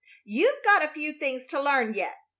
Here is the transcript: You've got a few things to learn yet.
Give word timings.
You've 0.25 0.63
got 0.63 0.83
a 0.83 0.87
few 0.87 1.13
things 1.13 1.45
to 1.45 1.61
learn 1.61 1.93
yet. 1.93 2.15